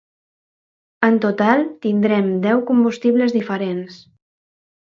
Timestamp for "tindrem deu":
1.85-2.65